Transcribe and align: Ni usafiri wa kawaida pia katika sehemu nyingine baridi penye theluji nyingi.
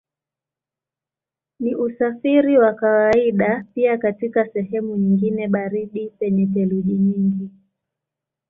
Ni 1.59 1.75
usafiri 1.75 2.57
wa 2.57 2.73
kawaida 2.73 3.65
pia 3.73 3.97
katika 3.97 4.47
sehemu 4.53 4.95
nyingine 4.95 5.47
baridi 5.47 6.09
penye 6.09 6.45
theluji 6.47 6.93
nyingi. 6.93 7.49